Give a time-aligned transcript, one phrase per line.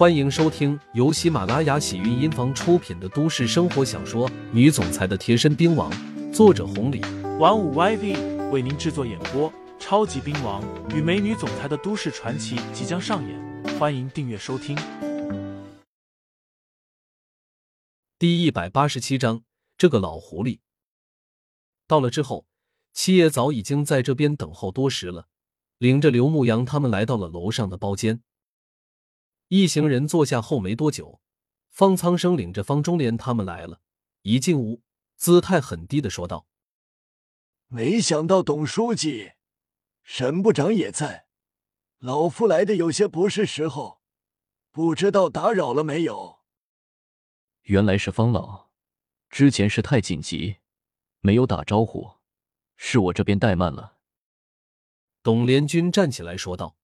[0.00, 5.92] 欢迎收听由喜马拉雅喜韵音房出品的都市生活小说《女总裁的贴身兵王》，
[6.32, 7.02] 作者红礼，
[7.38, 9.52] 玩五 YV 为您制作演播。
[9.78, 14.74] 超级兵王与美女总裁的都市传奇即将上演，欢迎订阅收听。
[18.18, 19.42] 第一百八十七章，
[19.76, 20.60] 这个老狐狸
[21.86, 22.46] 到了之后，
[22.94, 25.26] 七爷早已经在这边等候多时了，
[25.76, 28.22] 领着刘牧阳他们来到了楼上的包间。
[29.50, 31.20] 一行人坐下后没多久，
[31.70, 33.80] 方苍生领着方中莲他们来了。
[34.22, 34.84] 一进屋，
[35.16, 36.46] 姿态很低的说道
[37.66, 39.32] ：“没想到董书记、
[40.04, 41.26] 沈部长也在，
[41.98, 44.00] 老夫来的有些不是时候，
[44.70, 46.38] 不知道打扰了没有？”
[47.62, 48.68] 原来是方老，
[49.30, 50.58] 之前事太紧急，
[51.18, 52.18] 没有打招呼，
[52.76, 53.96] 是我这边怠慢了。
[55.24, 56.76] 董连军站起来说道：“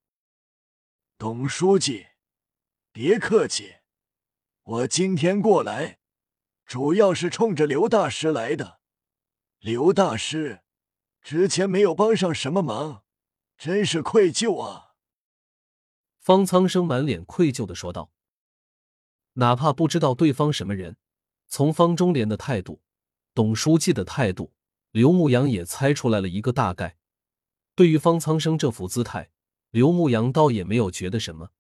[1.16, 2.08] 董书记。”
[2.98, 3.74] 别客气，
[4.62, 5.98] 我今天过来，
[6.64, 8.80] 主要是冲着刘大师来的。
[9.58, 10.62] 刘大师
[11.20, 13.04] 之前没有帮上什么忙，
[13.58, 14.94] 真是愧疚啊！
[16.18, 18.10] 方苍生满脸愧疚的说道。
[19.34, 20.96] 哪怕不知道对方什么人，
[21.48, 22.80] 从方中莲的态度、
[23.34, 24.54] 董书记的态度，
[24.92, 26.96] 刘牧阳也猜出来了一个大概。
[27.74, 29.30] 对于方苍生这副姿态，
[29.68, 31.50] 刘牧阳倒也没有觉得什么。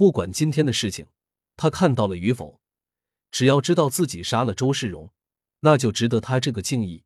[0.00, 1.08] 不管今天的事情，
[1.58, 2.58] 他看到了与否，
[3.30, 5.12] 只要知道自己杀了周世荣，
[5.58, 7.04] 那就值得他这个敬意。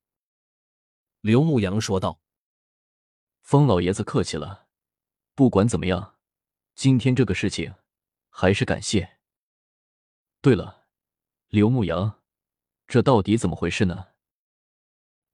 [1.21, 2.21] 刘牧阳说道
[3.43, 4.69] ：“方老爷子客气了，
[5.35, 6.21] 不管怎么样，
[6.77, 7.75] 今天这个事情
[8.29, 9.19] 还是感谢。
[10.41, 10.85] 对了，
[11.49, 12.23] 刘牧阳，
[12.87, 14.11] 这到底怎么回事呢？”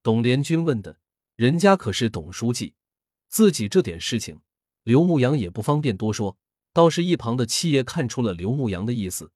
[0.02, 0.98] 董连军问的，
[1.36, 2.74] 人家可是董书记，
[3.28, 4.40] 自己这点事情，
[4.82, 6.39] 刘牧阳也不方便多说。
[6.72, 9.32] 倒是一旁的七爷看出了刘牧阳的意思，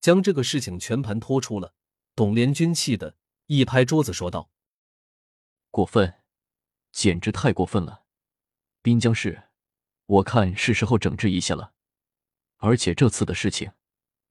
[0.00, 1.74] 将这个事情全盘托出了。
[2.14, 4.48] 董连军气的一拍桌子说道
[5.70, 6.22] ：“过分，
[6.92, 8.04] 简直太过分了！
[8.82, 9.50] 滨江市，
[10.06, 11.74] 我看是时候整治一下了。
[12.58, 13.72] 而且这次的事情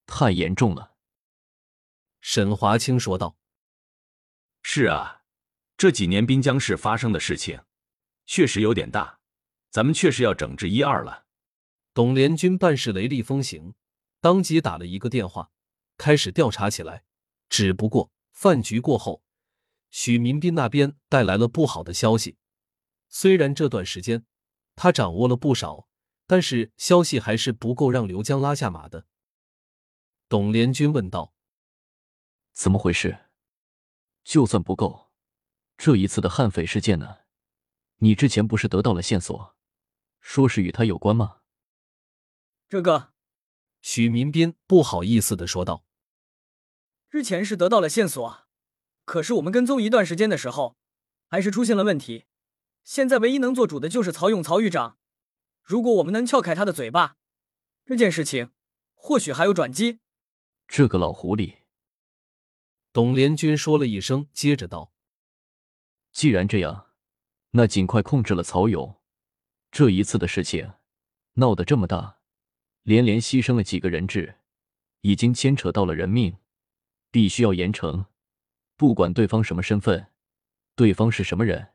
[0.06, 0.96] 太严重了。”
[2.22, 3.38] 沈华清说道
[4.64, 5.24] ：“是啊，
[5.76, 7.64] 这几年滨江市发生的事情
[8.26, 9.20] 确实有点大，
[9.70, 11.26] 咱们确实要整治一二了。”
[11.94, 13.76] 董连军办事雷厉风行，
[14.20, 15.52] 当即打了一个电话，
[15.98, 17.04] 开始调查起来。
[17.50, 19.24] 只不过饭局过后，
[19.92, 22.38] 许民斌那边带来了不好的消息。
[23.10, 24.26] 虽然这段时间
[24.76, 25.88] 他掌握了不少，
[26.26, 29.06] 但是消息还是不够让刘江拉下马的。
[30.28, 31.36] 董连军问道
[32.54, 33.30] ：“怎么回事？
[34.24, 35.12] 就算不够，
[35.78, 37.18] 这一次的悍匪事件呢？
[37.98, 39.56] 你之前不是得到了线索，
[40.20, 41.42] 说是与他有关吗？”
[42.74, 43.14] 这个，
[43.84, 45.86] 许民斌不好意思的说道
[47.08, 48.48] ：“之前是得到了线索，
[49.06, 50.76] 可是我们跟踪一段时间的时候，
[51.28, 52.26] 还是出现了问题。
[52.84, 54.98] 现在唯一能做主的就是曹勇曹狱长。
[55.62, 57.18] 如果我们能撬开他的嘴巴，
[57.86, 58.50] 这件事情
[58.96, 60.00] 或许还有转机。”
[60.68, 61.58] 这个老狐狸，
[62.92, 64.92] 董连军说了一声，接着道
[66.12, 66.88] ：“既然这样，
[67.52, 69.00] 那尽快控制了曹勇。
[69.70, 70.74] 这一次的事情
[71.34, 72.18] 闹得这么大。”
[72.84, 74.40] 连连牺牲了几个人质，
[75.02, 76.38] 已经牵扯到了人命，
[77.10, 78.06] 必须要严惩。
[78.76, 80.08] 不管对方什么身份，
[80.76, 81.70] 对方是什么人。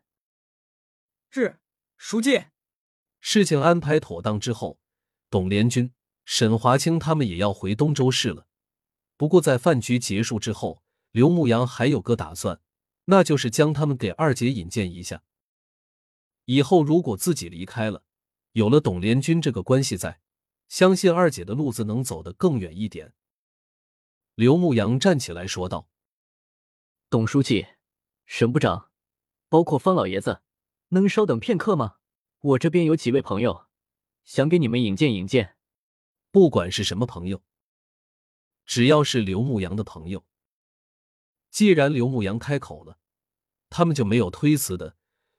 [1.30, 1.58] 是，
[1.96, 2.44] 书记。
[3.20, 4.78] 事情安排妥当之后，
[5.30, 5.92] 董连军、
[6.24, 8.46] 沈华清他们也要回东州市了。
[9.16, 12.60] 不过在饭局结束之后，刘牧阳还有个打算，
[13.06, 15.22] 那就是将他们给二姐引荐一下。
[16.44, 18.04] 以后如果自己离开了，
[18.52, 20.20] 有了董连军这个关系在。
[20.68, 23.14] 相信二姐的路子能走得更远一点。
[24.34, 25.88] 刘牧阳站起来说道
[27.10, 27.66] ：“董书记、
[28.26, 28.90] 沈部长，
[29.48, 30.42] 包括方老爷子，
[30.88, 31.96] 能稍等片刻吗？
[32.40, 33.66] 我这边有几位朋友，
[34.22, 35.56] 想给你们引荐引荐。
[36.30, 37.42] 不管是什么朋友，
[38.64, 40.24] 只要是刘牧阳的朋友，
[41.50, 42.98] 既然刘牧阳开口了，
[43.70, 44.96] 他们就没有推辞的。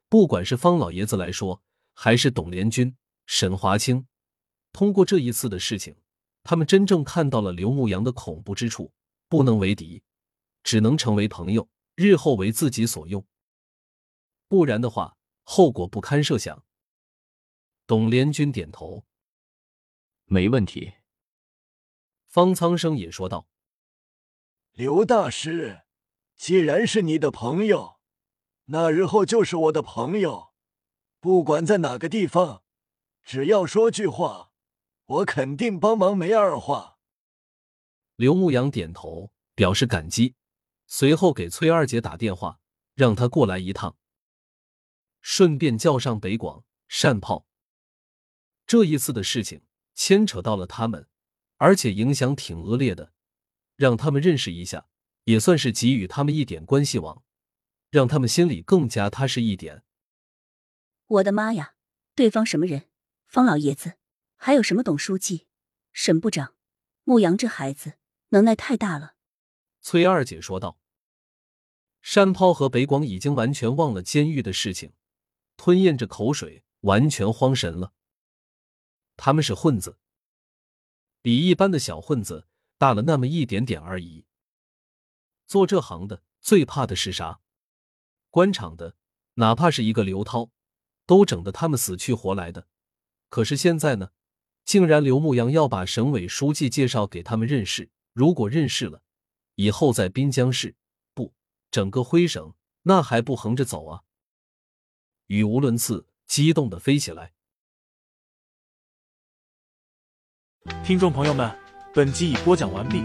[0.09, 1.63] 不管是方老爷子来说，
[1.93, 4.07] 还是董连军、沈华清。”
[4.71, 5.95] 通过这一次的事情，
[6.43, 8.93] 他们真正看到了刘牧阳的恐怖之处。
[9.27, 10.01] 不能为敌，
[10.63, 13.23] 只能成为朋友，日后为自己所用。
[14.47, 16.65] 不然的话，后果不堪设想。
[17.85, 19.05] 董连军点头，
[20.25, 20.93] 没问题。
[22.25, 23.47] 方苍生也说道
[24.73, 25.83] ：“刘大师，
[26.35, 27.99] 既然是你的朋友，
[28.65, 30.55] 那日后就是我的朋友。
[31.19, 32.63] 不管在哪个地方，
[33.21, 34.48] 只要说句话。”
[35.09, 36.99] 我肯定帮忙，没二话。
[38.15, 40.35] 刘牧阳点头表示感激，
[40.85, 42.59] 随后给崔二姐打电话，
[42.93, 43.97] 让她过来一趟，
[45.19, 47.47] 顺便叫上北广、善炮。
[48.67, 49.63] 这一次的事情
[49.95, 51.07] 牵扯到了他们，
[51.57, 53.11] 而且影响挺恶劣的，
[53.75, 54.87] 让他们认识一下，
[55.23, 57.23] 也算是给予他们一点关系网，
[57.89, 59.83] 让他们心里更加踏实一点。
[61.07, 61.73] 我的妈呀，
[62.13, 62.85] 对方什么人？
[63.25, 63.98] 方老爷子，
[64.41, 65.47] 还有什么董书记、
[65.91, 66.55] 沈部长？
[67.03, 67.95] 牧羊这孩子
[68.29, 69.15] 能耐太大了。
[69.81, 70.79] 崔二姐说道。
[72.01, 74.93] 山涛和北广已经完全忘了监狱的事情，
[75.57, 77.91] 吞咽着口水，完全慌神了。
[79.17, 79.97] 他们是混子，
[81.21, 82.47] 比一般的小混子
[82.77, 84.25] 大了那么一点点而已。
[85.47, 87.41] 做这行的最怕的是啥？
[88.29, 88.95] 官场的，
[89.33, 90.49] 哪怕是一个刘涛，
[91.05, 92.69] 都整得他们死去活来的。
[93.27, 94.11] 可是现在呢，
[94.69, 97.89] 竟然刘牧阳要把省委书记介绍给他们认识。
[98.13, 99.01] 如果认识了，
[99.55, 100.75] 以后在滨江市
[101.15, 101.33] 不
[101.71, 104.03] 整个徽省，那还不横着走啊？
[105.25, 107.33] 语无伦次，激动的飞起来。
[110.83, 111.51] 听众朋友们，
[111.91, 113.01] 本集已播讲完毕，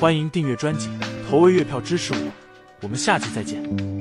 [0.00, 0.88] 欢迎订阅专辑，
[1.30, 2.32] 投喂月票支持我，
[2.82, 3.93] 我们下期再见。